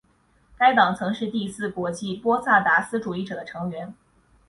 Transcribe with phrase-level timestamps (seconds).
[0.57, 3.93] 该党曾是第四国际波萨达斯主义者的成员。